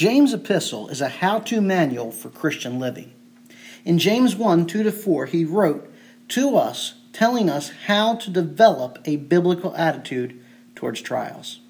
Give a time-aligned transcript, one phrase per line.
[0.00, 3.12] James' epistle is a how to manual for Christian living.
[3.84, 5.92] In James 1 2 to 4, he wrote
[6.28, 10.42] to us telling us how to develop a biblical attitude
[10.74, 11.60] towards trials.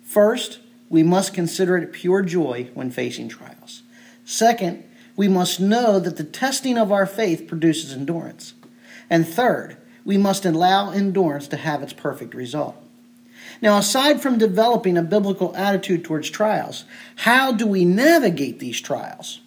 [0.00, 3.82] First, we must consider it pure joy when facing trials.
[4.24, 4.84] Second,
[5.16, 8.54] we must know that the testing of our faith produces endurance.
[9.10, 12.76] And third, we must allow endurance to have its perfect result.
[13.62, 19.40] Now, aside from developing a biblical attitude towards trials, how do we navigate these trials?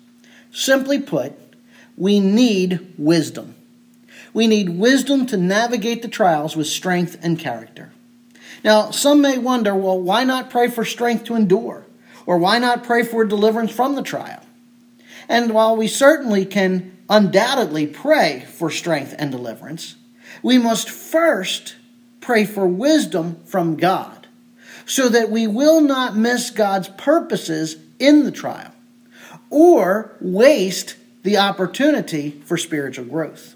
[0.51, 1.33] Simply put,
[1.97, 3.55] we need wisdom.
[4.33, 7.91] We need wisdom to navigate the trials with strength and character.
[8.63, 11.85] Now, some may wonder well, why not pray for strength to endure?
[12.25, 14.41] Or why not pray for deliverance from the trial?
[15.27, 19.95] And while we certainly can undoubtedly pray for strength and deliverance,
[20.41, 21.75] we must first
[22.25, 24.25] pray for wisdom from God
[24.87, 28.71] so that we will not miss God's purposes in the trial
[29.51, 33.53] or waste the opportunity for spiritual growth.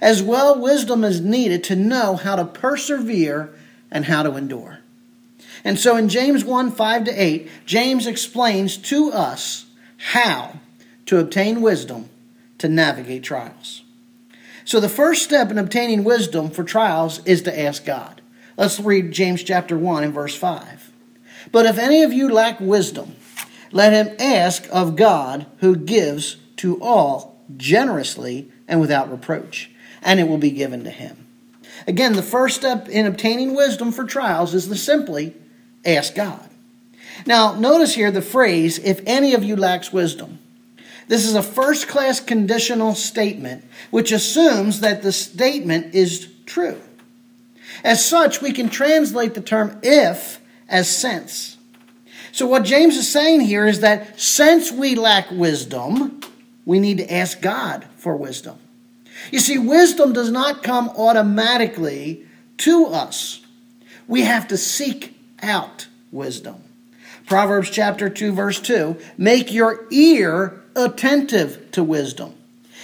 [0.00, 3.52] As well, wisdom is needed to know how to persevere
[3.90, 4.78] and how to endure.
[5.62, 9.66] And so in James 1 5 to 8, James explains to us
[9.98, 10.56] how
[11.06, 12.08] to obtain wisdom
[12.56, 13.82] to navigate trials.
[14.64, 18.20] So the first step in obtaining wisdom for trials is to ask God.
[18.56, 20.90] Let's read James chapter 1 and verse 5.
[21.50, 23.16] But if any of you lack wisdom,
[23.72, 29.70] let him ask of God who gives to all generously and without reproach
[30.02, 31.26] and it will be given to him.
[31.86, 35.34] Again, the first step in obtaining wisdom for trials is to simply
[35.84, 36.48] ask God.
[37.26, 40.38] Now, notice here the phrase, if any of you lacks wisdom.
[41.08, 46.80] This is a first class conditional statement which assumes that the statement is true.
[47.84, 51.56] As such, we can translate the term if as since.
[52.30, 56.20] So, what James is saying here is that since we lack wisdom,
[56.64, 58.58] we need to ask God for wisdom.
[59.30, 62.26] You see, wisdom does not come automatically
[62.58, 63.44] to us.
[64.08, 66.62] We have to seek out wisdom.
[67.26, 72.34] Proverbs chapter 2 verse 2, make your ear attentive to wisdom.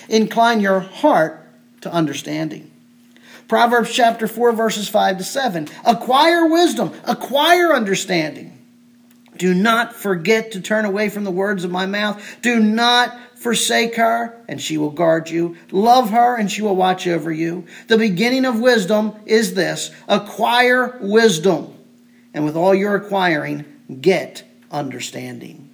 [0.09, 1.45] Incline your heart
[1.83, 2.71] to understanding.
[3.47, 8.55] Proverbs chapter 4 verses 5 to 7, acquire wisdom, acquire understanding.
[9.37, 12.23] Do not forget to turn away from the words of my mouth.
[12.43, 15.57] Do not Forsake her, and she will guard you.
[15.71, 17.67] Love her, and she will watch over you.
[17.87, 21.73] The beginning of wisdom is this acquire wisdom,
[22.35, 23.65] and with all your acquiring,
[24.01, 25.68] get understanding.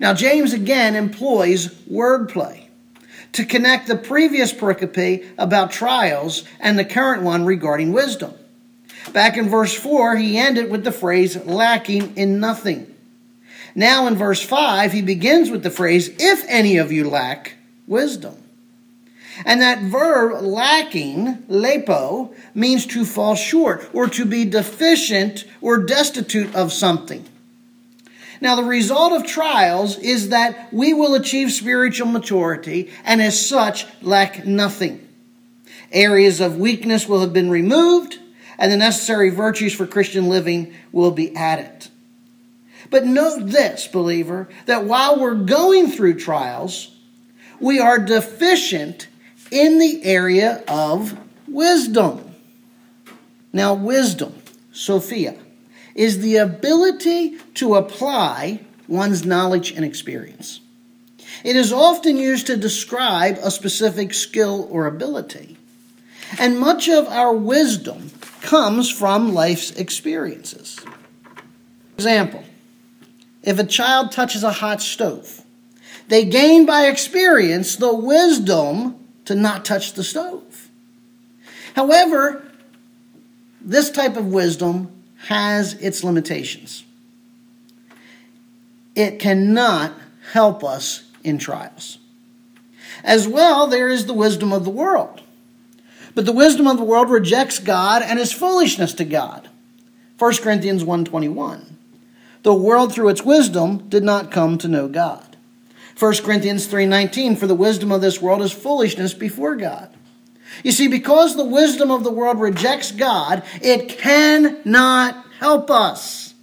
[0.00, 2.64] Now, James again employs wordplay
[3.32, 8.32] to connect the previous pericope about trials and the current one regarding wisdom.
[9.12, 12.92] Back in verse 4, he ended with the phrase lacking in nothing.
[13.74, 17.54] Now in verse 5, he begins with the phrase, if any of you lack
[17.86, 18.36] wisdom.
[19.44, 26.54] And that verb lacking, lepo, means to fall short or to be deficient or destitute
[26.54, 27.26] of something.
[28.40, 33.86] Now, the result of trials is that we will achieve spiritual maturity and as such
[34.00, 35.06] lack nothing.
[35.92, 38.18] Areas of weakness will have been removed
[38.58, 41.88] and the necessary virtues for Christian living will be added.
[42.90, 46.94] But note this, believer, that while we're going through trials,
[47.58, 49.08] we are deficient
[49.50, 51.18] in the area of
[51.48, 52.34] wisdom.
[53.52, 54.34] Now, wisdom,
[54.72, 55.36] Sophia,
[55.94, 60.60] is the ability to apply one's knowledge and experience.
[61.44, 65.56] It is often used to describe a specific skill or ability.
[66.38, 68.10] And much of our wisdom
[68.42, 70.76] comes from life's experiences.
[70.76, 72.44] For example
[73.42, 75.42] if a child touches a hot stove.
[76.08, 78.96] They gain by experience the wisdom
[79.26, 80.68] to not touch the stove.
[81.74, 82.44] However,
[83.60, 84.90] this type of wisdom
[85.28, 86.84] has its limitations.
[88.94, 89.92] It cannot
[90.32, 91.98] help us in trials.
[93.04, 95.22] As well, there is the wisdom of the world.
[96.14, 99.48] But the wisdom of the world rejects God and is foolishness to God.
[100.18, 101.78] 1 Corinthians 121
[102.42, 105.36] the world through its wisdom did not come to know God.
[105.98, 109.90] 1 Corinthians 3:19 for the wisdom of this world is foolishness before God.
[110.62, 116.34] You see because the wisdom of the world rejects God, it cannot help us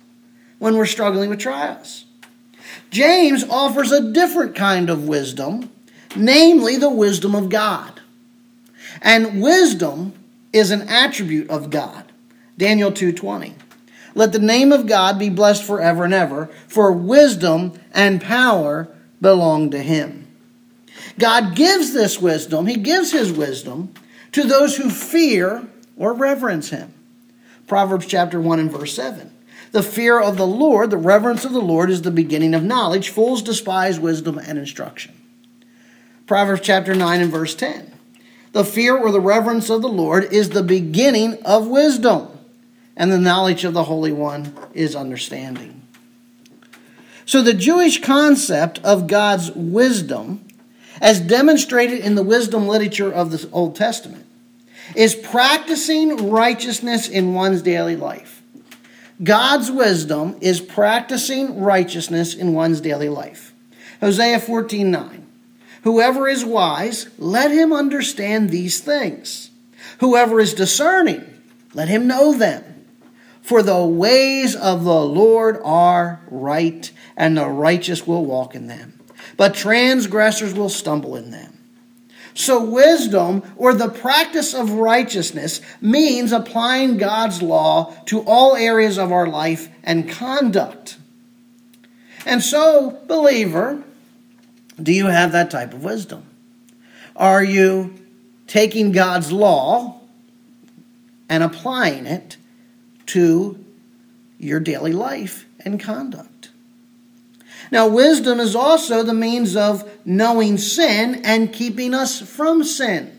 [0.59, 2.05] when we're struggling with trials.
[2.89, 5.71] James offers a different kind of wisdom,
[6.15, 8.01] namely the wisdom of God.
[9.01, 10.13] And wisdom
[10.53, 12.11] is an attribute of God.
[12.57, 13.55] Daniel 2:20.
[14.15, 18.87] Let the name of God be blessed forever and ever, for wisdom and power
[19.21, 20.26] belong to him.
[21.19, 23.93] God gives this wisdom, he gives his wisdom
[24.33, 26.93] to those who fear or reverence him.
[27.67, 29.31] Proverbs chapter 1 and verse 7.
[29.71, 33.09] The fear of the Lord, the reverence of the Lord, is the beginning of knowledge.
[33.09, 35.13] Fools despise wisdom and instruction.
[36.25, 37.93] Proverbs chapter 9 and verse 10.
[38.53, 42.29] The fear or the reverence of the Lord is the beginning of wisdom,
[42.95, 45.81] and the knowledge of the Holy One is understanding.
[47.25, 50.46] So, the Jewish concept of God's wisdom,
[51.01, 54.25] as demonstrated in the wisdom literature of the Old Testament,
[54.95, 58.41] is practicing righteousness in one's daily life.
[59.23, 63.53] God's wisdom is practicing righteousness in one's daily life.
[63.99, 65.27] Hosea 14 9.
[65.83, 69.49] Whoever is wise, let him understand these things.
[69.99, 71.25] Whoever is discerning,
[71.73, 72.63] let him know them.
[73.41, 78.96] For the ways of the Lord are right, and the righteous will walk in them.
[79.35, 81.57] But transgressors will stumble in them.
[82.33, 89.11] So, wisdom, or the practice of righteousness, means applying God's law to all areas of
[89.11, 90.97] our life and conduct.
[92.27, 93.83] And so, believer,
[94.81, 96.25] do you have that type of wisdom?
[97.15, 97.95] Are you
[98.45, 99.99] taking God's law
[101.27, 102.37] and applying it
[103.07, 103.65] to
[104.37, 106.36] your daily life and conduct?
[107.71, 113.17] Now, wisdom is also the means of knowing sin and keeping us from sin.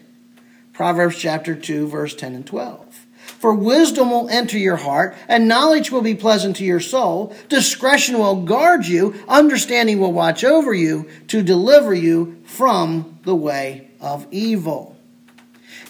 [0.73, 3.07] Proverbs chapter 2, verse 10 and 12.
[3.39, 7.35] For wisdom will enter your heart, and knowledge will be pleasant to your soul.
[7.49, 13.89] Discretion will guard you, understanding will watch over you to deliver you from the way
[14.01, 14.97] of evil.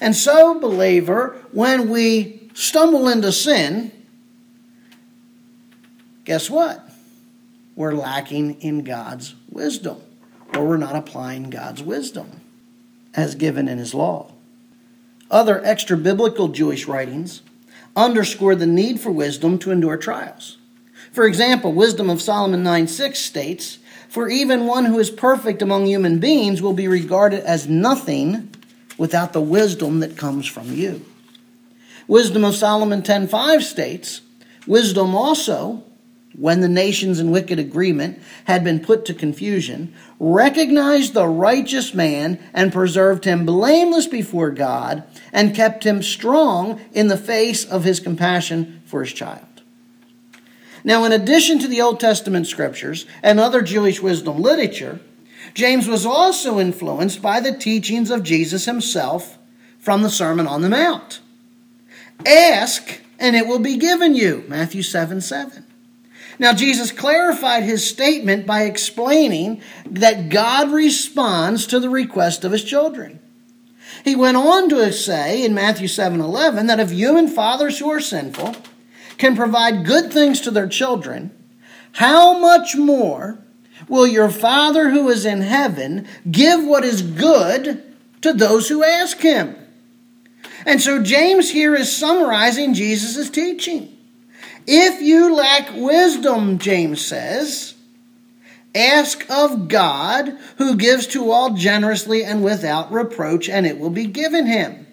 [0.00, 3.92] And so, believer, when we stumble into sin,
[6.24, 6.87] guess what?
[7.78, 9.98] We're lacking in God's wisdom,
[10.52, 12.40] or we're not applying God's wisdom
[13.14, 14.32] as given in His law.
[15.30, 17.40] Other extra biblical Jewish writings
[17.94, 20.58] underscore the need for wisdom to endure trials.
[21.12, 23.78] For example, Wisdom of Solomon 9 6 states,
[24.08, 28.52] For even one who is perfect among human beings will be regarded as nothing
[28.96, 31.06] without the wisdom that comes from you.
[32.08, 34.20] Wisdom of Solomon 10:5 states,
[34.66, 35.84] Wisdom also
[36.34, 42.38] when the nations in wicked agreement had been put to confusion, recognized the righteous man
[42.54, 45.02] and preserved him blameless before God
[45.32, 49.44] and kept him strong in the face of his compassion for his child.
[50.84, 55.00] Now, in addition to the Old Testament scriptures and other Jewish wisdom literature,
[55.54, 59.38] James was also influenced by the teachings of Jesus himself
[59.78, 61.20] from the Sermon on the Mount.
[62.24, 64.44] Ask, and it will be given you.
[64.48, 65.67] Matthew 7 7.
[66.38, 72.62] Now, Jesus clarified his statement by explaining that God responds to the request of his
[72.62, 73.18] children.
[74.04, 78.00] He went on to say in Matthew 7 11 that if human fathers who are
[78.00, 78.54] sinful
[79.16, 81.32] can provide good things to their children,
[81.92, 83.38] how much more
[83.88, 87.82] will your Father who is in heaven give what is good
[88.22, 89.56] to those who ask him?
[90.64, 93.97] And so James here is summarizing Jesus' teaching.
[94.70, 97.72] If you lack wisdom, James says,
[98.74, 104.04] ask of God, who gives to all generously and without reproach, and it will be
[104.04, 104.86] given him.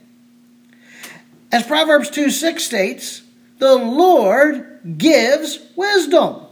[1.52, 3.24] As Proverbs 2 6 states,
[3.60, 6.46] the Lord gives wisdom.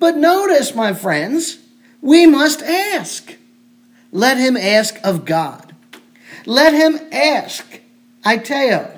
[0.00, 1.58] But notice, my friends,
[2.02, 3.36] we must ask.
[4.10, 5.76] Let him ask of God.
[6.44, 7.80] Let him ask,
[8.24, 8.95] Aiteo.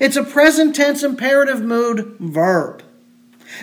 [0.00, 2.82] It's a present tense imperative mood verb.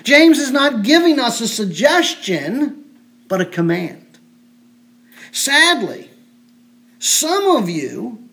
[0.03, 2.83] James is not giving us a suggestion,
[3.27, 4.19] but a command.
[5.31, 6.09] Sadly,
[6.99, 8.27] some of you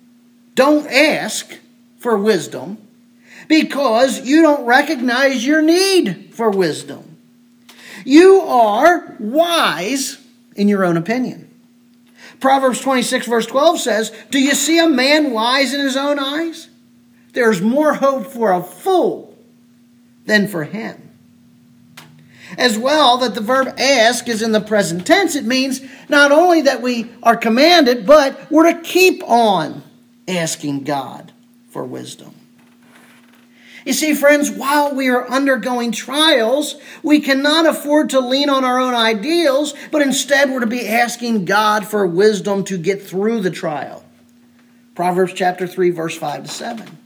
[0.54, 1.58] don't ask
[1.98, 2.78] for wisdom
[3.48, 7.16] because you don't recognize your need for wisdom.
[8.04, 10.18] You are wise
[10.56, 11.48] in your own opinion.
[12.40, 16.68] Proverbs 26, verse 12 says, Do you see a man wise in his own eyes?
[17.32, 19.36] There's more hope for a fool
[20.26, 21.10] than for him.
[22.58, 25.34] As well, that the verb ask is in the present tense.
[25.34, 29.82] It means not only that we are commanded, but we're to keep on
[30.28, 31.32] asking God
[31.70, 32.34] for wisdom.
[33.86, 38.78] You see, friends, while we are undergoing trials, we cannot afford to lean on our
[38.78, 43.50] own ideals, but instead we're to be asking God for wisdom to get through the
[43.50, 44.04] trial.
[44.94, 46.98] Proverbs chapter 3, verse 5 to 7.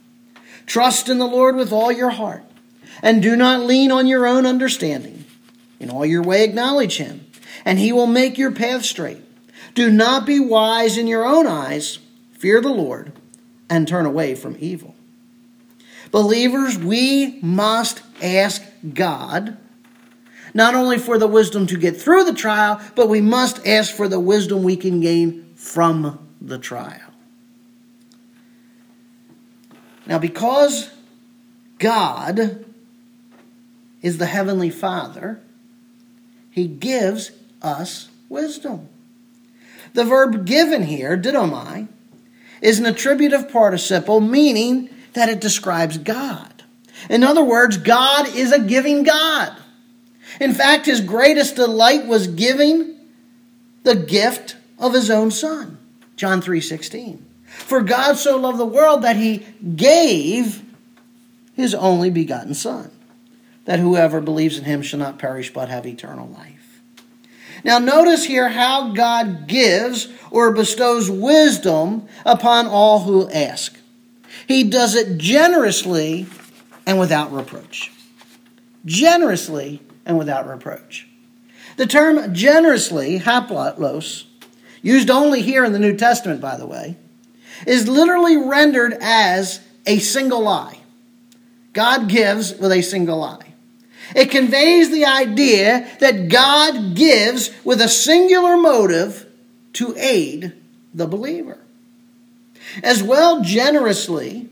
[0.67, 2.45] Trust in the Lord with all your heart,
[3.03, 5.25] and do not lean on your own understanding.
[5.79, 7.27] In all your way, acknowledge him,
[7.65, 9.23] and he will make your path straight.
[9.75, 11.99] Do not be wise in your own eyes.
[12.33, 13.13] Fear the Lord
[13.69, 14.95] and turn away from evil.
[16.11, 18.63] Believers, we must ask
[18.95, 19.59] God
[20.55, 24.09] not only for the wisdom to get through the trial, but we must ask for
[24.09, 27.06] the wisdom we can gain from the trial.
[30.07, 30.91] Now, because
[31.79, 32.65] God
[34.03, 35.41] is the Heavenly Father,
[36.51, 38.89] He gives us wisdom.
[39.95, 41.89] The verb given here, didomai,
[42.61, 46.65] is an attributive participle, meaning that it describes God.
[47.11, 49.57] In other words, God is a giving God.
[50.41, 52.95] In fact, his greatest delight was giving
[53.83, 55.79] the gift of his own son.
[56.17, 57.26] John 3:16.
[57.57, 59.39] For God so loved the world that he
[59.75, 60.63] gave
[61.55, 62.91] his only begotten son,
[63.65, 66.81] that whoever believes in him shall not perish but have eternal life.
[67.65, 73.77] Now notice here how God gives or bestows wisdom upon all who ask.
[74.47, 76.27] He does it generously
[76.87, 77.91] and without reproach.
[78.85, 81.09] Generously and without reproach.
[81.77, 84.25] The term generously, haplos,
[84.83, 86.97] used only here in the New Testament, by the way,
[87.67, 90.79] is literally rendered as a single eye.
[91.73, 93.55] God gives with a single eye.
[94.15, 99.27] It conveys the idea that God gives with a singular motive
[99.75, 100.53] to aid
[100.95, 101.59] the believer.
[102.83, 104.49] As well, generously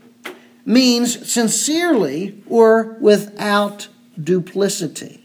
[0.65, 3.87] means sincerely or without
[4.21, 5.23] duplicity.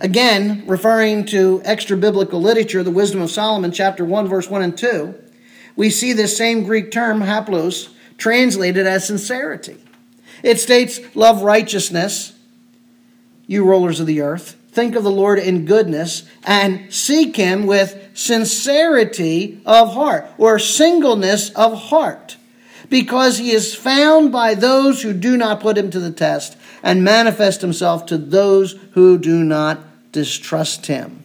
[0.00, 4.76] Again, referring to extra biblical literature, the Wisdom of Solomon, chapter 1, verse 1 and
[4.76, 5.14] 2,
[5.76, 9.76] we see this same Greek term, haplos, translated as sincerity.
[10.42, 12.32] It states, Love righteousness,
[13.46, 14.56] you rulers of the earth.
[14.70, 21.50] Think of the Lord in goodness and seek him with sincerity of heart or singleness
[21.50, 22.36] of heart,
[22.88, 27.04] because he is found by those who do not put him to the test and
[27.04, 29.80] manifest himself to those who do not
[30.12, 31.24] distrust him.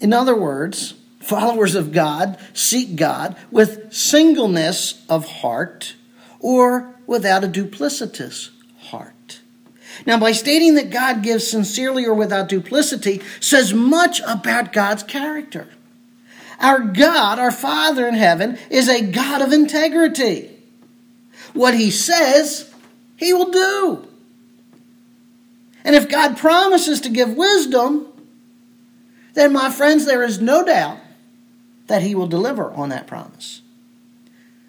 [0.00, 0.94] In other words,
[1.30, 5.94] followers of God seek God with singleness of heart
[6.40, 9.40] or without a duplicitous heart.
[10.06, 15.68] Now, by stating that God gives sincerely or without duplicity, says much about God's character.
[16.58, 20.50] Our God, our Father in heaven, is a God of integrity.
[21.52, 22.74] What He says,
[23.16, 24.08] He will do.
[25.84, 28.06] And if God promises to give wisdom,
[29.34, 30.98] then, my friends, there is no doubt
[31.90, 33.62] that He will deliver on that promise.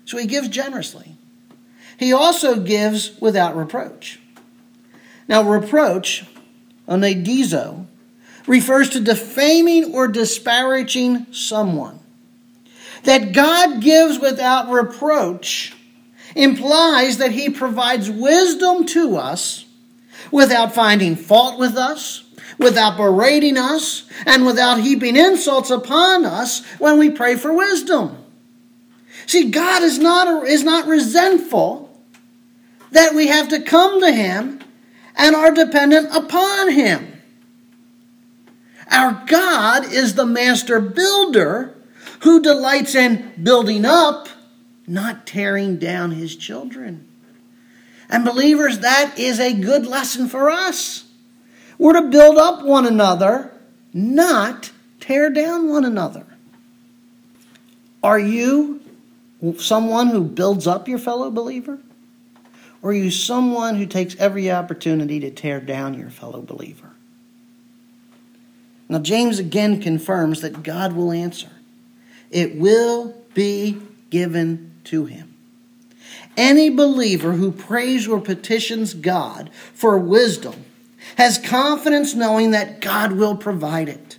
[0.05, 1.15] So He gives generously.
[1.97, 4.19] He also gives without reproach.
[5.27, 6.25] Now, reproach,
[6.87, 7.85] oneidizo,
[8.47, 11.99] refers to defaming or disparaging someone.
[13.03, 15.75] That God gives without reproach
[16.35, 19.65] implies that He provides wisdom to us
[20.31, 22.23] without finding fault with us,
[22.61, 28.17] without berating us, and without heaping insults upon us when we pray for wisdom.
[29.25, 31.89] See, God is not, is not resentful
[32.91, 34.59] that we have to come to Him
[35.15, 37.21] and are dependent upon Him.
[38.89, 41.75] Our God is the master builder
[42.21, 44.27] who delights in building up,
[44.85, 47.07] not tearing down His children.
[48.09, 51.05] And believers, that is a good lesson for us.
[51.81, 53.51] We're to build up one another,
[53.91, 54.69] not
[54.99, 56.27] tear down one another.
[58.03, 58.81] Are you
[59.57, 61.79] someone who builds up your fellow believer?
[62.83, 66.91] Or are you someone who takes every opportunity to tear down your fellow believer?
[68.87, 71.49] Now, James again confirms that God will answer.
[72.29, 75.33] It will be given to him.
[76.37, 80.65] Any believer who prays or petitions God for wisdom
[81.17, 84.17] has confidence knowing that God will provide it.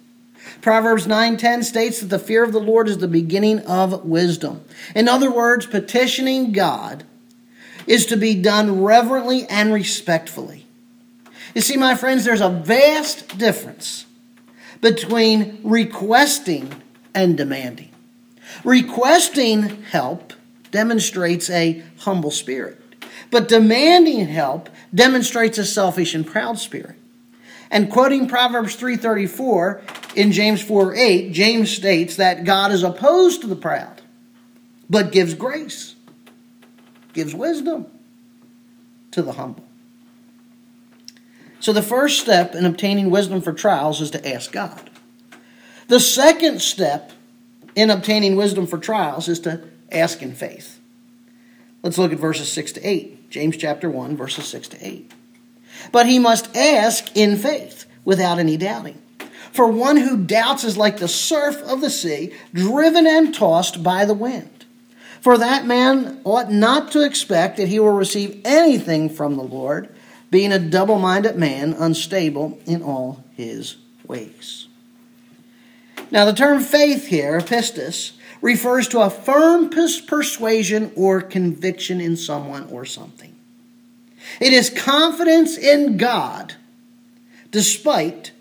[0.61, 4.63] Proverbs 9:10 states that the fear of the Lord is the beginning of wisdom.
[4.95, 7.05] In other words, petitioning God
[7.87, 10.67] is to be done reverently and respectfully.
[11.55, 14.07] You see, my friends, there's a vast difference
[14.81, 16.83] between requesting
[17.15, 17.91] and demanding.
[18.65, 20.33] Requesting help
[20.71, 22.82] demonstrates a humble spirit,
[23.33, 26.95] but demanding help demonstrates a selfish and proud spirit.
[27.71, 29.81] And quoting Proverbs 3:34
[30.15, 34.03] in James 4:8, James states that God is opposed to the proud,
[34.89, 35.97] but gives grace
[37.13, 37.87] gives wisdom
[39.11, 39.65] to the humble.
[41.61, 44.91] So, the first step in obtaining wisdom for trials is to ask God.
[45.89, 47.13] The second step
[47.75, 50.81] in obtaining wisdom for trials is to ask in faith.
[51.83, 53.22] Let's look at verses 6 to 8.
[53.33, 55.11] James chapter 1, verses 6 to 8.
[55.91, 59.01] But he must ask in faith, without any doubting.
[59.53, 64.05] For one who doubts is like the surf of the sea, driven and tossed by
[64.05, 64.67] the wind.
[65.23, 69.89] For that man ought not to expect that he will receive anything from the Lord,
[70.31, 74.69] being a double minded man, unstable in all his ways.
[76.13, 82.69] Now, the term faith here, pistis, refers to a firm persuasion or conviction in someone
[82.69, 83.35] or something.
[84.39, 86.55] It is confidence in God
[87.51, 88.33] despite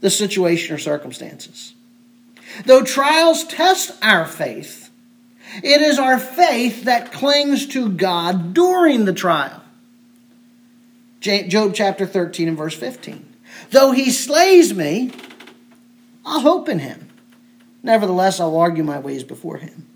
[0.00, 1.74] the situation or circumstances.
[2.64, 4.90] Though trials test our faith,
[5.64, 9.64] it is our faith that clings to God during the trial.
[11.20, 13.26] Job chapter 13 and verse 15.
[13.70, 15.10] Though he slays me,
[16.24, 17.05] I'll hope in him.
[17.86, 19.86] Nevertheless, I'll argue my ways before him.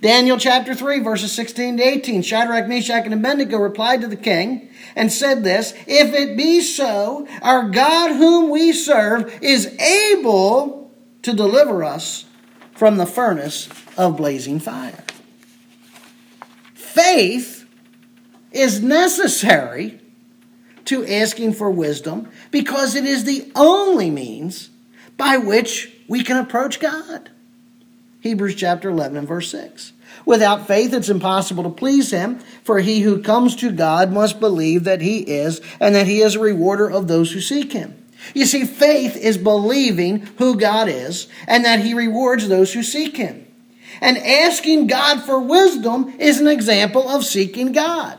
[0.00, 2.22] Daniel chapter 3, verses 16 to 18.
[2.22, 7.28] Shadrach, Meshach, and Abednego replied to the king and said this If it be so,
[7.42, 12.24] our God whom we serve is able to deliver us
[12.72, 13.68] from the furnace
[13.98, 15.04] of blazing fire.
[16.72, 17.68] Faith
[18.52, 20.00] is necessary
[20.86, 24.70] to asking for wisdom because it is the only means
[25.18, 27.30] by which we can approach God.
[28.20, 29.92] Hebrews chapter 11 and verse 6.
[30.24, 34.84] Without faith, it's impossible to please him, for he who comes to God must believe
[34.84, 37.94] that he is, and that he is a rewarder of those who seek him.
[38.34, 43.16] You see, faith is believing who God is, and that he rewards those who seek
[43.16, 43.46] him.
[44.00, 48.18] And asking God for wisdom is an example of seeking God.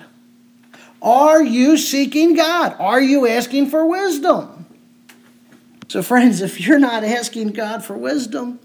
[1.02, 2.76] Are you seeking God?
[2.80, 4.59] Are you asking for wisdom?
[5.90, 8.60] So, friends, if you're not asking God for wisdom,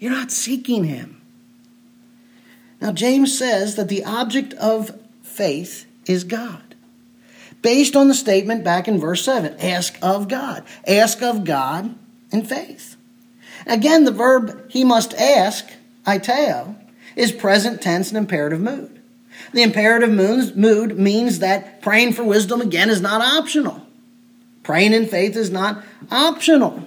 [0.00, 1.22] you're not seeking Him.
[2.80, 6.74] Now, James says that the object of faith is God.
[7.62, 10.64] Based on the statement back in verse 7 ask of God.
[10.84, 11.94] Ask of God
[12.32, 12.96] in faith.
[13.64, 15.64] Again, the verb he must ask,
[16.04, 16.74] aiteo,
[17.14, 19.00] is present tense and imperative mood.
[19.52, 23.86] The imperative mood means that praying for wisdom again is not optional.
[24.62, 26.84] Praying in faith is not optional.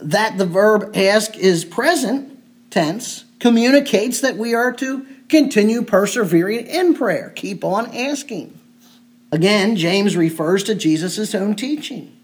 [0.00, 2.30] That the verb ask is present
[2.70, 7.30] tense communicates that we are to continue persevering in prayer.
[7.36, 8.58] Keep on asking.
[9.30, 12.16] Again, James refers to Jesus' own teaching.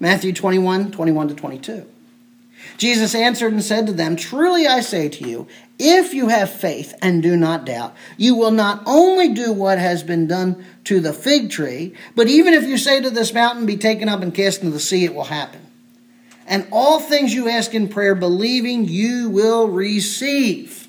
[0.00, 1.86] Matthew 21, 21 to 22.
[2.78, 5.46] Jesus answered and said to them, Truly I say to you,
[5.78, 10.02] if you have faith and do not doubt, you will not only do what has
[10.02, 13.76] been done to the fig tree, but even if you say to this mountain, Be
[13.76, 15.60] taken up and cast into the sea, it will happen.
[16.46, 20.88] And all things you ask in prayer, believing you will receive.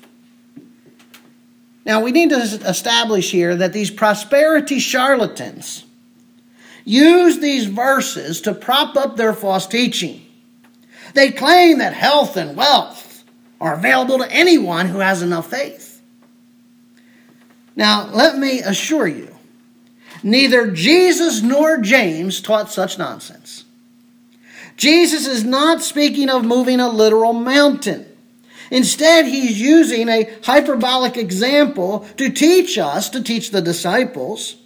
[1.84, 5.84] Now, we need to establish here that these prosperity charlatans
[6.84, 10.24] use these verses to prop up their false teaching.
[11.14, 13.07] They claim that health and wealth
[13.60, 16.00] are available to anyone who has enough faith.
[17.76, 19.36] Now, let me assure you,
[20.22, 23.64] neither Jesus nor James taught such nonsense.
[24.76, 28.06] Jesus is not speaking of moving a literal mountain.
[28.70, 34.56] Instead, he's using a hyperbolic example to teach us, to teach the disciples,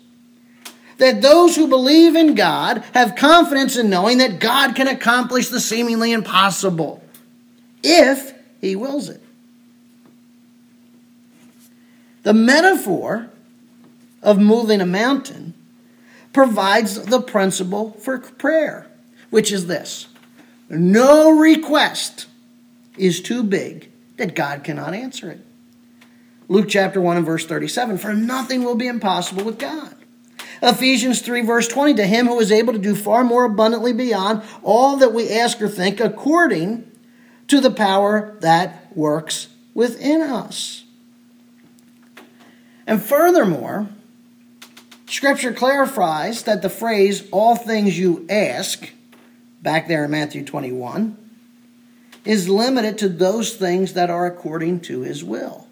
[0.98, 5.60] that those who believe in God have confidence in knowing that God can accomplish the
[5.60, 7.02] seemingly impossible
[7.82, 9.20] if He wills it.
[12.22, 13.28] The metaphor
[14.22, 15.54] of moving a mountain
[16.32, 18.86] provides the principle for prayer,
[19.30, 20.06] which is this
[20.70, 22.26] no request
[22.96, 25.44] is too big that God cannot answer it.
[26.48, 29.96] Luke chapter 1 and verse 37 For nothing will be impossible with God.
[30.62, 34.44] Ephesians 3, verse 20, to him who is able to do far more abundantly beyond
[34.62, 36.91] all that we ask or think, according
[37.48, 40.84] to the power that works within us.
[42.86, 43.88] And furthermore,
[45.06, 48.90] Scripture clarifies that the phrase, all things you ask,
[49.60, 51.16] back there in Matthew 21,
[52.24, 55.66] is limited to those things that are according to his will.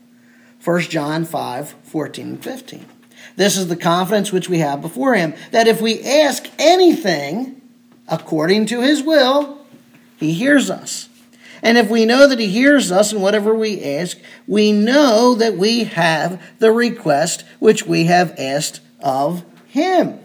[0.62, 2.86] 1 John 5, 14 and 15.
[3.36, 7.60] This is the confidence which we have before Him, that if we ask anything
[8.08, 9.58] according to His will,
[10.18, 11.08] He hears us.
[11.62, 15.56] And if we know that He hears us in whatever we ask, we know that
[15.56, 20.18] we have the request which we have asked of Him.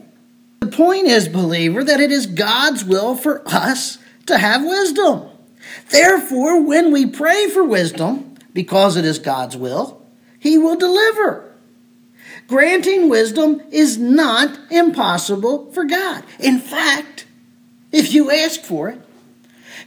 [0.60, 5.30] The point is, believer, that it is God's will for us to have wisdom.
[5.89, 10.02] Therefore, when we pray for wisdom, because it is God's will,
[10.39, 11.54] He will deliver.
[12.48, 16.24] Granting wisdom is not impossible for God.
[16.39, 17.26] In fact,
[17.91, 19.02] if you ask for it,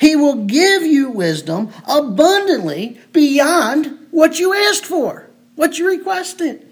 [0.01, 6.65] He will give you wisdom abundantly beyond what you asked for, what you requested.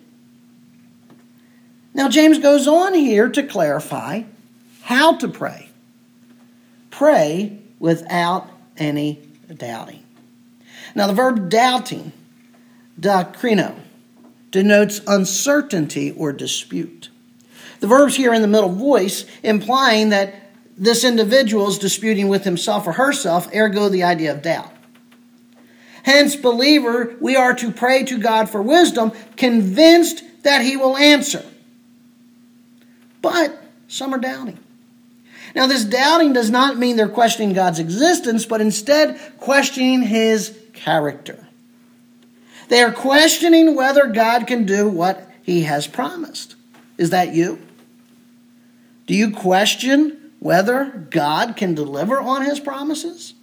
[1.93, 4.25] Now, James goes on here to clarify
[4.83, 5.71] how to pray.
[6.91, 9.21] Pray without any
[9.55, 10.03] doubting.
[10.95, 12.13] Now, the verb doubting,
[13.01, 13.75] diakrino,
[14.51, 17.11] denotes uncertainty or dispute.
[17.81, 20.46] The verb's here in the middle voice, implying that
[20.77, 24.73] this individual is disputing with himself or herself, ergo the idea of doubt.
[26.03, 31.45] Hence, believer, we are to pray to God for wisdom, convinced that he will answer.
[33.23, 34.59] But some are doubting.
[35.55, 41.49] Now, this doubting does not mean they're questioning God's existence, but instead questioning his character.
[42.69, 46.57] They are questioning whether God can do what he has promised.
[46.99, 47.59] Is that you?
[49.07, 53.35] Do you question whether God can deliver on his promises?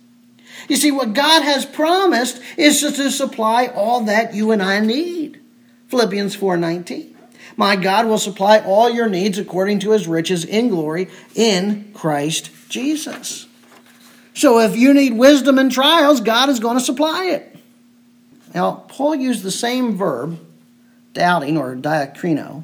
[0.67, 4.79] You see, what God has promised is just to supply all that you and I
[4.79, 5.41] need.
[5.87, 7.15] Philippians 4:19.
[7.55, 12.49] My God will supply all your needs according to his riches in glory in Christ
[12.69, 13.45] Jesus.
[14.33, 17.55] So if you need wisdom in trials, God is going to supply it.
[18.55, 20.39] Now, Paul used the same verb,
[21.13, 22.63] doubting or diakrino,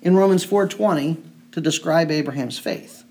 [0.00, 1.16] in Romans 4:20
[1.52, 3.01] to describe Abraham's faith.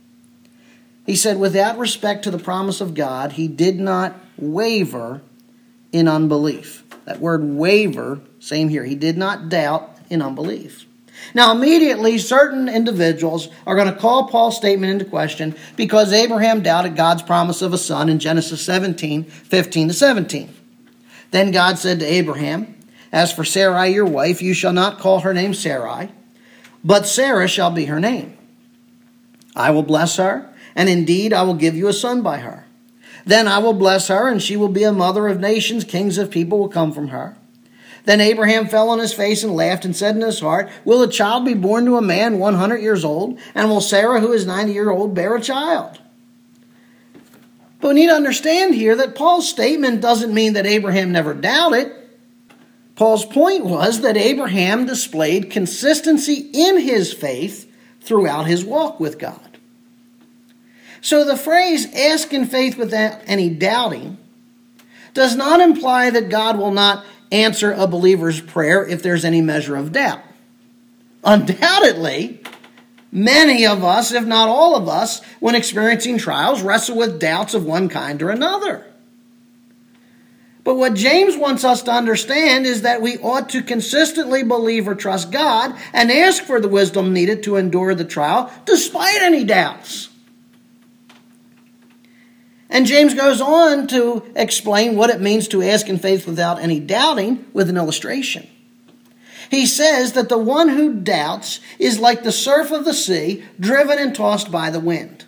[1.06, 5.22] He said, without respect to the promise of God, he did not waver
[5.92, 6.84] in unbelief.
[7.06, 8.84] That word waver, same here.
[8.84, 10.86] He did not doubt in unbelief.
[11.34, 16.96] Now, immediately, certain individuals are going to call Paul's statement into question because Abraham doubted
[16.96, 20.54] God's promise of a son in Genesis 17 15 to 17.
[21.32, 22.76] Then God said to Abraham,
[23.12, 26.12] As for Sarai, your wife, you shall not call her name Sarai,
[26.84, 28.38] but Sarah shall be her name.
[29.56, 32.66] I will bless her, and indeed I will give you a son by her.
[33.26, 36.32] Then I will bless her, and she will be a mother of nations, kings of
[36.32, 37.38] people will come from her.
[38.06, 41.12] Then Abraham fell on his face and laughed and said in his heart, Will a
[41.12, 43.40] child be born to a man 100 years old?
[43.54, 46.00] And will Sarah, who is 90 years old, bear a child?
[47.80, 51.92] But we need to understand here that Paul's statement doesn't mean that Abraham never doubted.
[52.96, 59.51] Paul's point was that Abraham displayed consistency in his faith throughout his walk with God.
[61.02, 64.18] So the phrase ask in faith without any doubting
[65.14, 69.76] does not imply that God will not answer a believer's prayer if there's any measure
[69.76, 70.22] of doubt.
[71.24, 72.42] Undoubtedly,
[73.12, 77.66] many of us, if not all of us, when experiencing trials, wrestle with doubts of
[77.66, 78.86] one kind or another.
[80.64, 84.94] But what James wants us to understand is that we ought to consistently believe or
[84.94, 90.11] trust God and ask for the wisdom needed to endure the trial despite any doubts.
[92.72, 96.80] And James goes on to explain what it means to ask in faith without any
[96.80, 98.48] doubting with an illustration.
[99.50, 104.00] He says that the one who doubts is like the surf of the sea, driven
[104.00, 105.26] and tossed by the wind.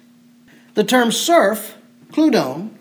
[0.76, 1.76] The term surf,
[2.14, 2.72] kludon,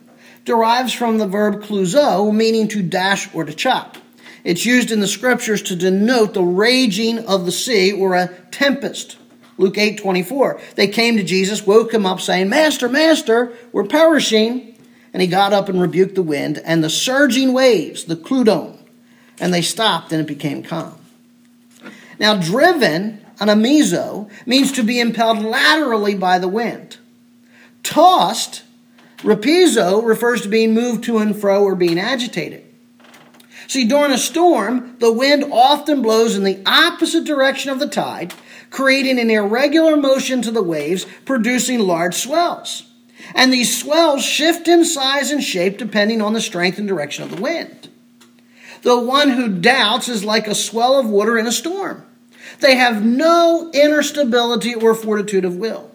[0.45, 3.99] derives from the verb kluzo, meaning to dash or to chop.
[4.45, 9.17] It's used in the scriptures to denote the raging of the sea or a tempest.
[9.63, 10.61] Luke 8 24.
[10.75, 14.77] They came to Jesus, woke him up, saying, Master, Master, we're perishing.
[15.13, 18.79] And he got up and rebuked the wind and the surging waves, the kludon,
[19.39, 20.99] and they stopped and it became calm.
[22.19, 26.97] Now, driven, anemizo, means to be impelled laterally by the wind.
[27.83, 28.63] Tossed,
[29.19, 32.65] rapizo, refers to being moved to and fro or being agitated.
[33.69, 38.35] See, during a storm, the wind often blows in the opposite direction of the tide,
[38.73, 42.85] creating an irregular motion to the waves, producing large swells.
[43.35, 47.31] And these swells shift in size and shape depending on the strength and direction of
[47.31, 47.89] the wind.
[48.83, 52.05] The one who doubts is like a swell of water in a storm.
[52.61, 55.91] They have no inner stability or fortitude of will.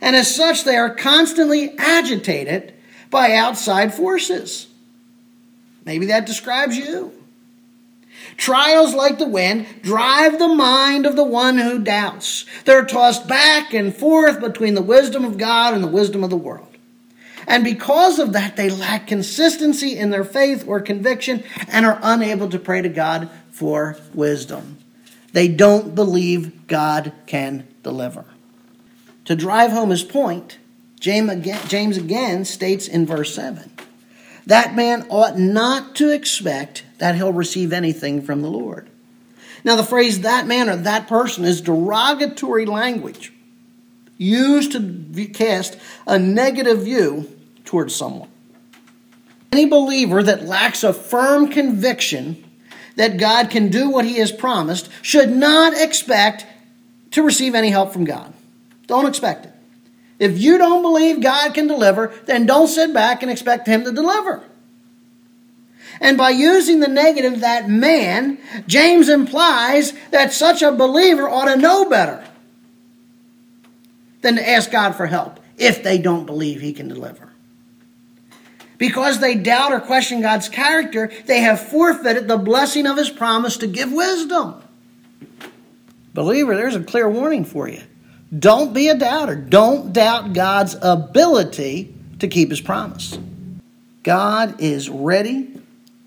[0.00, 2.74] And as such, they are constantly agitated
[3.10, 4.66] by outside forces.
[5.84, 7.12] Maybe that describes you.
[8.36, 12.44] Trials like the wind drive the mind of the one who doubts.
[12.64, 16.36] They're tossed back and forth between the wisdom of God and the wisdom of the
[16.36, 16.68] world.
[17.46, 22.48] And because of that, they lack consistency in their faith or conviction and are unable
[22.48, 24.78] to pray to God for wisdom.
[25.32, 28.24] They don't believe God can deliver.
[29.26, 30.58] To drive home his point,
[31.00, 33.70] James again, states in verse 7
[34.46, 38.88] that man ought not to expect that he'll receive anything from the Lord.
[39.64, 43.32] Now, the phrase that man or that person is derogatory language
[44.18, 47.30] used to cast a negative view
[47.64, 48.28] towards someone.
[49.50, 52.44] Any believer that lacks a firm conviction
[52.96, 56.46] that God can do what he has promised should not expect
[57.12, 58.32] to receive any help from God.
[58.86, 59.53] Don't expect it.
[60.18, 63.92] If you don't believe God can deliver, then don't sit back and expect him to
[63.92, 64.42] deliver.
[66.00, 71.56] And by using the negative, that man, James implies that such a believer ought to
[71.56, 72.24] know better
[74.20, 77.30] than to ask God for help if they don't believe he can deliver.
[78.76, 83.56] Because they doubt or question God's character, they have forfeited the blessing of his promise
[83.58, 84.62] to give wisdom.
[86.12, 87.82] Believer, there's a clear warning for you.
[88.36, 89.36] Don't be a doubter.
[89.36, 93.18] Don't doubt God's ability to keep his promise.
[94.02, 95.60] God is ready,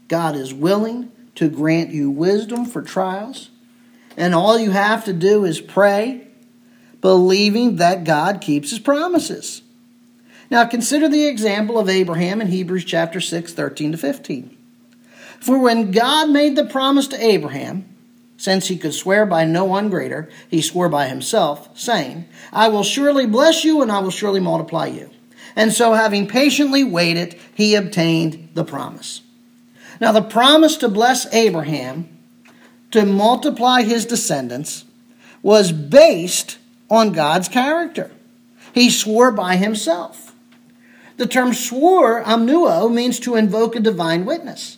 [0.08, 3.50] God is willing to grant you wisdom for trials.
[4.16, 6.28] And all you have to do is pray,
[7.02, 9.62] believing that God keeps his promises.
[10.50, 14.58] Now consider the example of Abraham in Hebrews chapter 6, 13 to 15.
[15.40, 17.97] For when God made the promise to Abraham,
[18.48, 22.86] since he could swear by no one greater, he swore by himself, saying, I will
[22.86, 25.10] surely bless you and I will surely multiply you.
[25.54, 29.20] And so, having patiently waited, he obtained the promise.
[30.00, 32.08] Now, the promise to bless Abraham,
[32.92, 34.86] to multiply his descendants,
[35.42, 36.58] was based
[36.90, 38.12] on God's character.
[38.74, 40.34] He swore by himself.
[41.18, 44.77] The term swore, amnuo, means to invoke a divine witness.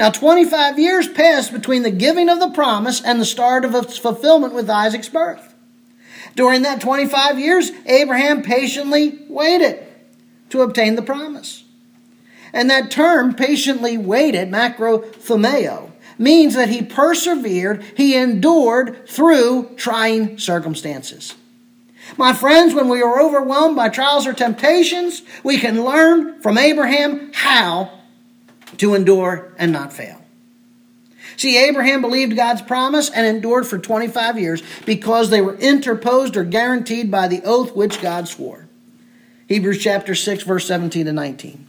[0.00, 3.98] Now, 25 years passed between the giving of the promise and the start of its
[3.98, 5.54] fulfillment with Isaac's birth.
[6.34, 9.86] During that 25 years, Abraham patiently waited
[10.48, 11.64] to obtain the promise.
[12.54, 21.34] And that term, patiently waited, macrothumeo, means that he persevered, he endured through trying circumstances.
[22.16, 27.32] My friends, when we are overwhelmed by trials or temptations, we can learn from Abraham
[27.34, 27.99] how
[28.78, 30.20] to endure and not fail.
[31.36, 36.44] See, Abraham believed God's promise and endured for 25 years because they were interposed or
[36.44, 38.68] guaranteed by the oath which God swore.
[39.48, 41.66] Hebrews chapter 6, verse 17 to 19.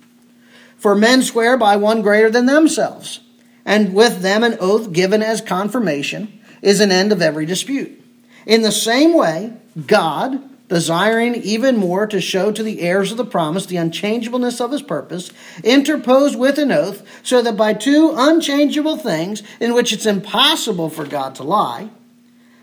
[0.78, 3.22] For men swear by one greater than themselves,
[3.66, 8.04] and with them an oath given as confirmation is an end of every dispute.
[8.46, 9.54] In the same way,
[9.88, 14.72] God, desiring even more to show to the heirs of the promise the unchangeableness of
[14.72, 15.30] his purpose,
[15.66, 21.06] interposed with an oath, so that by two unchangeable things, in which it's impossible for
[21.06, 21.90] God to lie,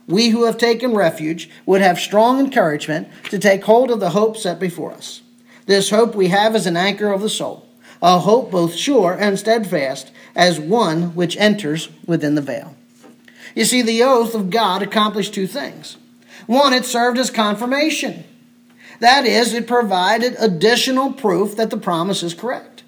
[0.06, 4.38] we who have taken refuge would have strong encouragement to take hold of the hope
[4.38, 5.20] set before us.
[5.66, 7.68] This hope we have is an anchor of the soul,
[8.00, 12.74] a hope both sure and steadfast, as one which enters within the veil.
[13.54, 15.98] You see, the oath of God accomplished two things.
[16.46, 18.24] One, it served as confirmation.
[19.00, 22.82] That is, it provided additional proof that the promise is correct.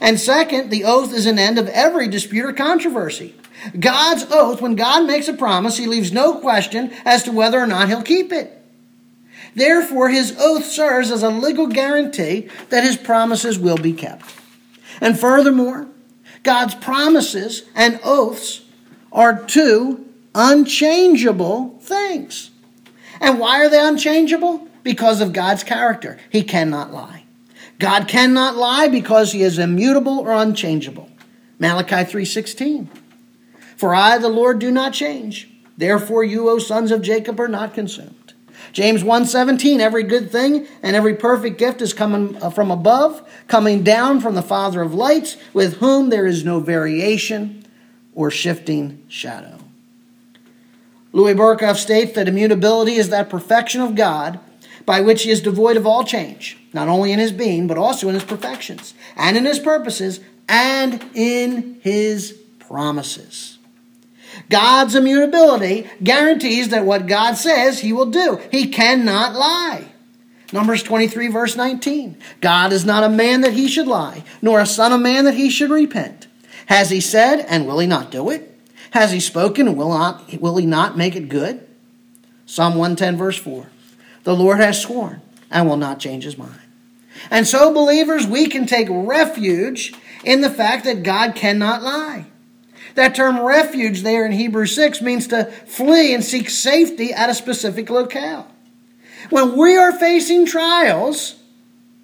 [0.00, 3.34] And second, the oath is an end of every dispute or controversy.
[3.78, 7.66] God's oath, when God makes a promise, he leaves no question as to whether or
[7.66, 8.58] not he'll keep it.
[9.54, 14.24] Therefore, his oath serves as a legal guarantee that his promises will be kept.
[15.00, 15.88] And furthermore,
[16.42, 18.62] God's promises and oaths
[19.12, 22.50] are two unchangeable things.
[23.22, 24.68] And why are they unchangeable?
[24.82, 26.18] Because of God's character.
[26.28, 27.24] He cannot lie.
[27.78, 31.08] God cannot lie because he is immutable or unchangeable.
[31.58, 32.88] Malachi 3:16.
[33.76, 35.48] For I the Lord do not change.
[35.76, 38.34] Therefore you O sons of Jacob are not consumed.
[38.72, 43.84] James 1:17 Every good thing and every perfect gift is coming uh, from above, coming
[43.84, 47.64] down from the Father of lights, with whom there is no variation
[48.14, 49.61] or shifting shadow.
[51.12, 54.40] Louis Berkhof states that immutability is that perfection of God
[54.86, 58.08] by which he is devoid of all change, not only in his being, but also
[58.08, 63.58] in his perfections, and in his purposes, and in his promises.
[64.48, 68.40] God's immutability guarantees that what God says he will do.
[68.50, 69.92] He cannot lie.
[70.52, 72.16] Numbers 23, verse 19.
[72.40, 75.34] God is not a man that he should lie, nor a son of man that
[75.34, 76.26] he should repent.
[76.66, 78.51] Has he said, and will he not do it?
[78.92, 81.66] Has he spoken and will, not, will he not make it good?
[82.44, 83.70] Psalm 110, verse 4.
[84.24, 86.60] The Lord has sworn and will not change his mind.
[87.30, 92.26] And so, believers, we can take refuge in the fact that God cannot lie.
[92.94, 97.34] That term refuge there in Hebrews 6 means to flee and seek safety at a
[97.34, 98.46] specific locale.
[99.30, 101.36] When we are facing trials,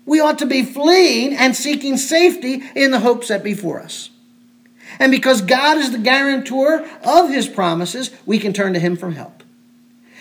[0.07, 4.09] we ought to be fleeing and seeking safety in the hope set before us.
[4.99, 9.11] And because God is the guarantor of his promises, we can turn to him for
[9.11, 9.43] help.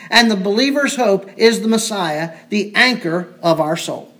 [0.10, 4.14] And the believer's hope is the Messiah, the anchor of our soul.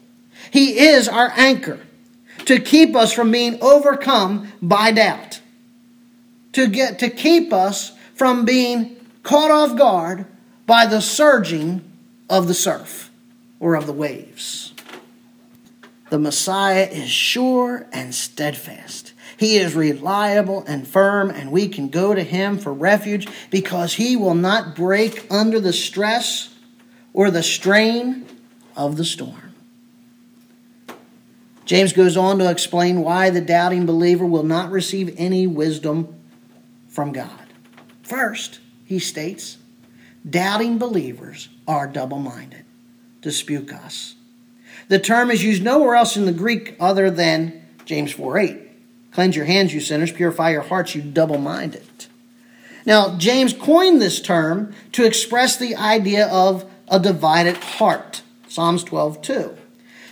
[0.52, 1.80] He is our anchor
[2.46, 5.42] to keep us from being overcome by doubt,
[6.54, 10.26] to get to keep us from being caught off guard
[10.66, 11.84] by the surging
[12.30, 13.12] of the surf
[13.60, 14.74] or of the waves.
[16.10, 19.07] The Messiah is sure and steadfast.
[19.38, 24.16] He is reliable and firm, and we can go to him for refuge because he
[24.16, 26.54] will not break under the stress
[27.14, 28.26] or the strain
[28.76, 29.54] of the storm.
[31.66, 36.16] James goes on to explain why the doubting believer will not receive any wisdom
[36.88, 37.48] from God.
[38.02, 39.58] First, he states,
[40.28, 42.64] doubting believers are double minded,
[43.22, 44.14] dipsuchos.
[44.88, 48.67] The term is used nowhere else in the Greek other than James 4 8.
[49.18, 52.06] Cleanse your hands, you sinners, purify your hearts, you double minded.
[52.86, 58.22] Now, James coined this term to express the idea of a divided heart.
[58.48, 59.58] Psalms 12 2.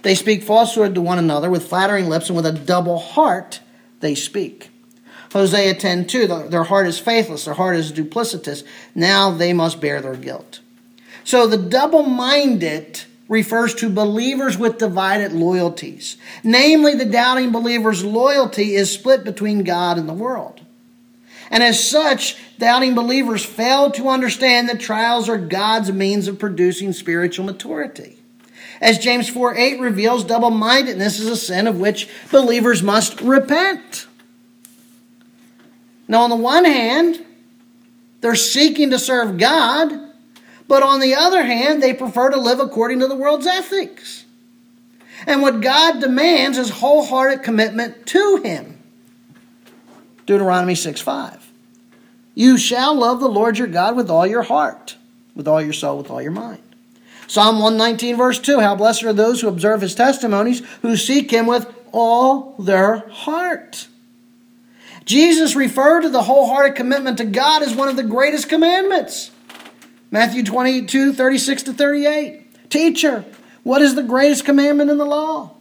[0.01, 3.59] They speak falsehood to one another with flattering lips, and with a double heart
[3.99, 4.71] they speak.
[5.33, 8.63] Hosea 10 2, their heart is faithless, their heart is duplicitous.
[8.95, 10.61] Now they must bear their guilt.
[11.23, 16.17] So the double minded refers to believers with divided loyalties.
[16.43, 20.61] Namely, the doubting believer's loyalty is split between God and the world.
[21.49, 26.93] And as such, doubting believers fail to understand that trials are God's means of producing
[26.93, 28.17] spiritual maturity.
[28.81, 34.07] As James 4 8 reveals, double mindedness is a sin of which believers must repent.
[36.07, 37.25] Now, on the one hand,
[38.21, 40.04] they're seeking to serve God,
[40.67, 44.25] but on the other hand, they prefer to live according to the world's ethics.
[45.27, 48.81] And what God demands is wholehearted commitment to Him.
[50.25, 51.51] Deuteronomy 6 5.
[52.33, 54.97] You shall love the Lord your God with all your heart,
[55.35, 56.61] with all your soul, with all your mind.
[57.27, 61.47] Psalm 119, verse 2 How blessed are those who observe his testimonies, who seek him
[61.47, 63.87] with all their heart.
[65.05, 69.31] Jesus referred to the wholehearted commitment to God as one of the greatest commandments.
[70.11, 72.69] Matthew 22, 36 to 38.
[72.69, 73.25] Teacher,
[73.63, 75.55] what is the greatest commandment in the law?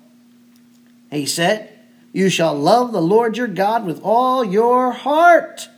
[1.11, 1.70] He said,
[2.12, 5.68] You shall love the Lord your God with all your heart,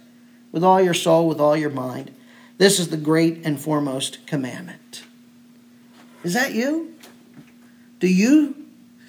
[0.52, 2.10] with all your soul, with all your mind.
[2.58, 5.04] This is the great and foremost commandment.
[6.24, 6.94] Is that you?
[8.00, 8.66] Do you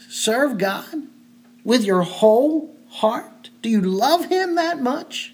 [0.09, 1.07] serve God
[1.63, 3.49] with your whole heart?
[3.61, 5.33] Do you love Him that much?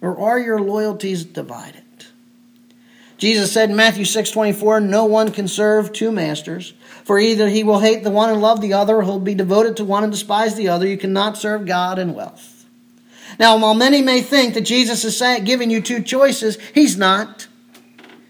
[0.00, 1.82] Or are your loyalties divided?
[3.18, 6.74] Jesus said in Matthew 6 24, No one can serve two masters,
[7.04, 9.76] for either he will hate the one and love the other, or he'll be devoted
[9.76, 10.86] to one and despise the other.
[10.86, 12.66] You cannot serve God and wealth.
[13.38, 17.48] Now, while many may think that Jesus is saying, giving you two choices, he's not.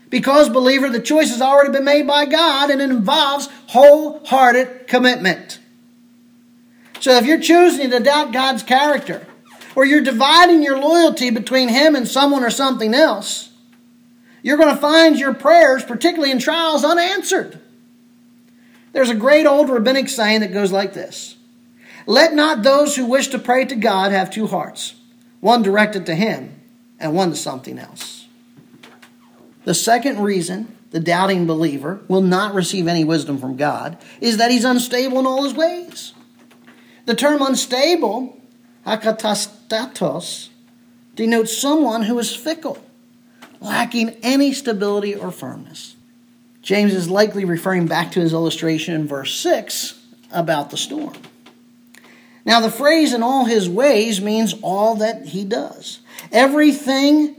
[0.09, 5.59] Because, believer, the choice has already been made by God and it involves wholehearted commitment.
[7.01, 9.27] So if you're choosing to doubt God's character,
[9.75, 13.46] or you're dividing your loyalty between Him and someone or something else,
[14.43, 17.61] you're going to find your prayers, particularly in trials, unanswered.
[18.93, 21.37] There's a great old rabbinic saying that goes like this
[22.07, 24.95] Let not those who wish to pray to God have two hearts,
[25.41, 26.61] one directed to Him
[26.99, 28.27] and one to something else.
[29.65, 34.51] The second reason the doubting believer will not receive any wisdom from God is that
[34.51, 36.15] he's unstable in all his ways.
[37.05, 38.41] The term unstable,
[38.87, 40.49] akatastatos,
[41.15, 42.79] denotes someone who is fickle,
[43.61, 45.97] lacking any stability or firmness.
[46.63, 51.15] James is likely referring back to his illustration in verse 6 about the storm.
[52.45, 56.01] Now, the phrase in all his ways means all that he does.
[56.33, 57.37] Everything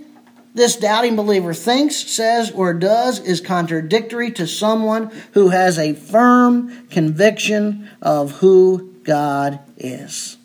[0.58, 6.88] this doubting believer thinks, says, or does is contradictory to someone who has a firm
[6.88, 10.38] conviction of who God is.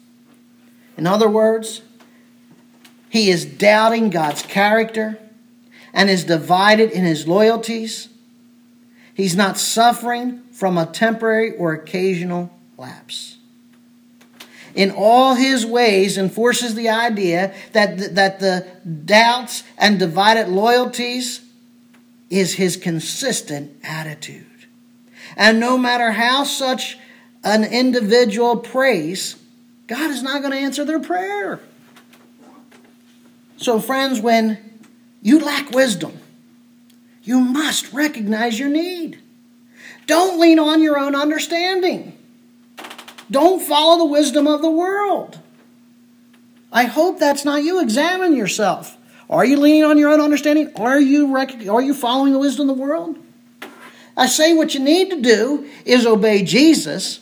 [0.98, 1.80] In other words,
[3.08, 5.18] he is doubting God's character
[5.92, 8.08] and is divided in his loyalties.
[9.14, 13.38] He's not suffering from a temporary or occasional lapse
[14.74, 18.66] in all his ways enforces the idea that, that the
[19.04, 21.42] doubts and divided loyalties
[22.30, 24.46] is his consistent attitude.
[25.36, 26.98] And no matter how such
[27.44, 29.36] an individual prays,
[29.86, 31.60] God is not going to answer their prayer.
[33.56, 34.71] So, friends, when
[35.22, 36.18] you lack wisdom,
[37.22, 39.20] you must recognize your need.
[40.06, 42.18] Don't lean on your own understanding.
[43.30, 45.38] Don't follow the wisdom of the world.
[46.72, 47.80] I hope that's not you.
[47.80, 48.96] Examine yourself.
[49.30, 50.72] Are you leaning on your own understanding?
[50.76, 53.16] Are you, rec- are you following the wisdom of the world?
[54.16, 57.20] I say what you need to do is obey Jesus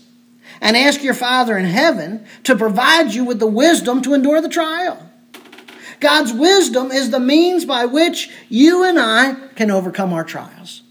[0.61, 4.48] and ask your Father in heaven to provide you with the wisdom to endure the
[4.48, 5.09] trial.
[6.01, 10.82] God's wisdom is the means by which you and I can overcome our trials.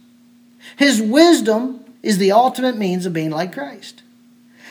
[0.78, 4.03] His wisdom is the ultimate means of being like Christ.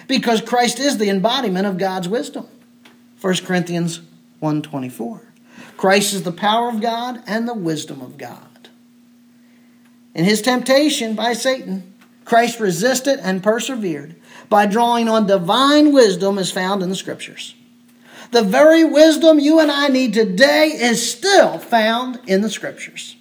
[0.06, 2.46] Because Christ is the embodiment of God's wisdom.
[3.20, 4.00] 1 Corinthians
[4.40, 5.20] 1:24.
[5.76, 8.68] Christ is the power of God and the wisdom of God.
[10.14, 11.92] In his temptation by Satan,
[12.24, 14.14] Christ resisted and persevered
[14.48, 17.54] by drawing on divine wisdom as found in the scriptures.
[18.30, 23.16] The very wisdom you and I need today is still found in the scriptures.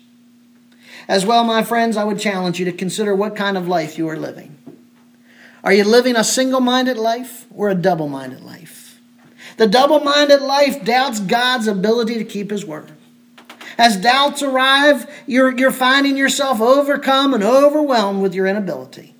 [1.08, 4.10] As well, my friends, I would challenge you to consider what kind of life you
[4.10, 4.58] are living.
[5.64, 8.99] Are you living a single minded life or a double minded life?
[9.55, 12.91] The double minded life doubts God's ability to keep his word.
[13.78, 19.16] As doubts arrive, you're, you're finding yourself overcome and overwhelmed with your inability.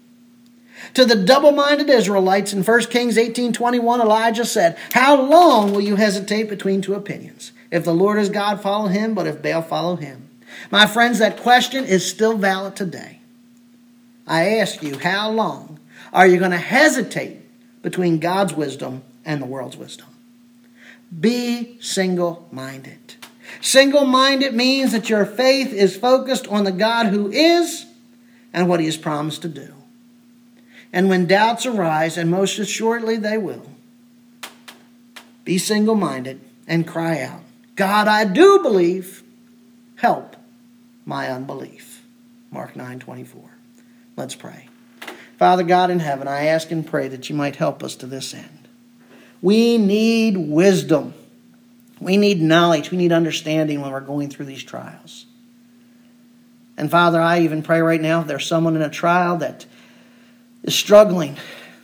[0.94, 6.50] To the double-minded Israelites in 1 Kings 18:21, Elijah said, "How long will you hesitate
[6.50, 7.52] between two opinions?
[7.72, 10.30] If the Lord is God, follow him, but if Baal, follow him."
[10.72, 13.20] My friends, that question is still valid today.
[14.26, 15.80] I ask you, how long
[16.12, 17.42] are you going to hesitate
[17.82, 20.08] between God's wisdom and the world's wisdom?
[21.18, 23.16] Be single-minded.
[23.62, 27.86] Single-minded means that your faith is focused on the God who is
[28.54, 29.74] and what he has promised to do.
[30.94, 33.70] And when doubts arise, and most assuredly they will,
[35.44, 37.42] be single minded and cry out,
[37.76, 39.24] God, I do believe.
[39.98, 40.36] Help
[41.06, 42.04] my unbelief.
[42.52, 43.50] Mark 9 24.
[44.16, 44.68] Let's pray.
[45.38, 48.34] Father God in heaven, I ask and pray that you might help us to this
[48.34, 48.68] end.
[49.42, 51.14] We need wisdom.
[52.00, 52.92] We need knowledge.
[52.92, 55.26] We need understanding when we're going through these trials.
[56.76, 59.66] And Father, I even pray right now if there's someone in a trial that
[60.68, 61.38] is struggling,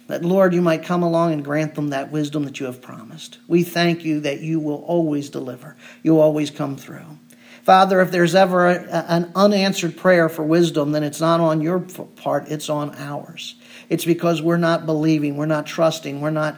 [0.08, 3.40] that Lord, you might come along and grant them that wisdom that you have promised.
[3.48, 7.18] We thank you that you will always deliver, you'll always come through.
[7.64, 11.80] Father, if there's ever a, an unanswered prayer for wisdom, then it's not on your
[11.80, 13.56] part, it's on ours.
[13.88, 16.58] It's because we're not believing, we're not trusting, we're not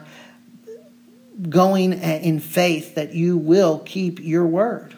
[1.48, 4.96] going in faith that you will keep your word.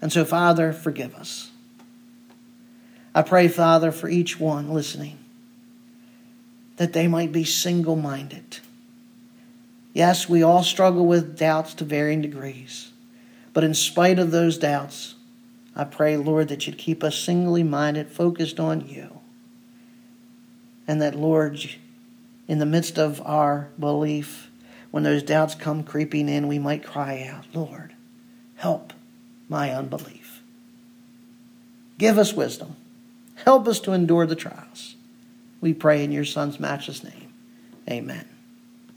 [0.00, 1.50] And so, Father, forgive us.
[3.14, 5.23] I pray, Father, for each one listening
[6.76, 8.58] that they might be single minded.
[9.92, 12.90] Yes, we all struggle with doubts to varying degrees.
[13.52, 15.14] But in spite of those doubts,
[15.76, 19.20] I pray, Lord, that you'd keep us singly minded, focused on you.
[20.86, 21.60] And that, Lord,
[22.48, 24.50] in the midst of our belief,
[24.90, 27.94] when those doubts come creeping in, we might cry out, Lord,
[28.56, 28.92] help
[29.48, 30.42] my unbelief.
[31.98, 32.76] Give us wisdom.
[33.36, 34.93] Help us to endure the trials.
[35.64, 37.32] We pray in your Son's matchless name.
[37.88, 38.33] Amen.